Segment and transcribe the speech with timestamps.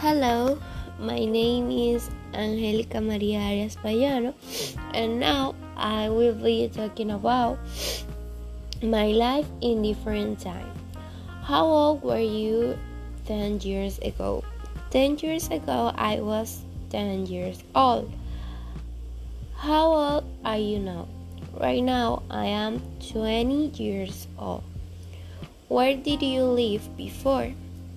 [0.00, 0.56] Hello,
[0.98, 4.32] my name is Angelica Maria Arias Payano,
[4.96, 7.60] and now I will be talking about
[8.80, 10.72] my life in different time.
[11.44, 12.80] How old were you
[13.28, 14.42] 10 years ago?
[14.88, 18.10] 10 years ago, I was 10 years old.
[19.52, 21.08] How old are you now?
[21.52, 22.80] Right now, I am
[23.12, 24.64] 20 years old.
[25.68, 27.52] Where did you live before?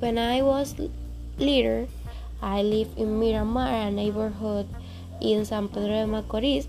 [0.00, 0.76] When I was
[1.38, 1.88] little,
[2.40, 4.68] I live in Miramar, a neighborhood
[5.20, 6.66] in San Pedro de Macorís,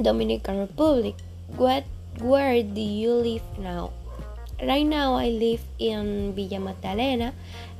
[0.00, 1.14] Dominican Republic.
[1.56, 1.84] What,
[2.20, 3.92] where do you live now?
[4.62, 7.32] Right now, I live in Villa Magdalena,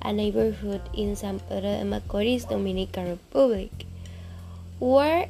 [0.03, 3.71] a neighborhood in San Pedro de Macorís, Dominican Republic.
[4.81, 5.29] Where,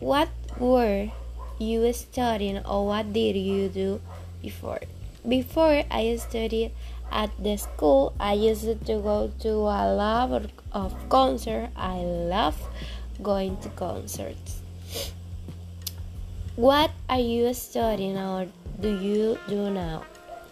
[0.00, 1.10] what were
[1.58, 4.00] you studying or what did you do
[4.42, 4.80] before?
[5.26, 6.70] Before I studied
[7.10, 11.72] at the school, I used to go to a lot of concerts.
[11.74, 12.54] I love
[13.20, 14.62] going to concerts.
[16.54, 18.46] What are you studying or
[18.80, 20.04] do you do now?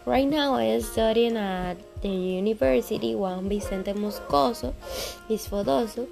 [0.07, 4.75] Right now, I am studying at the University Juan Vicente Moscoso,
[5.31, 6.09] ISFODOSU,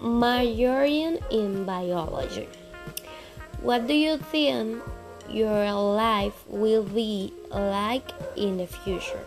[0.00, 2.48] majoring in biology.
[3.60, 4.82] What do you think
[5.30, 9.24] your life will be like in the future.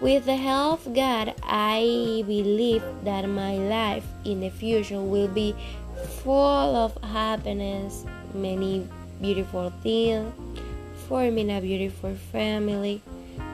[0.00, 5.54] With the help of God, I believe that my life in the future will be
[6.24, 8.88] full of happiness, many
[9.20, 10.32] beautiful things,
[11.08, 13.00] forming a beautiful family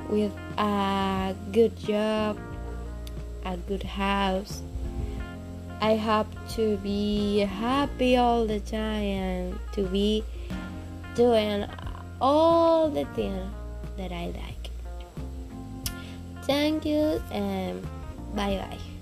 [0.08, 2.38] with a good job,
[3.44, 4.62] a good house.
[5.80, 10.24] I hope to be happy all the time and to be
[11.18, 11.66] doing
[12.20, 13.42] all the things
[13.96, 14.70] that I like.
[16.44, 17.82] Thank you and
[18.36, 18.97] bye bye.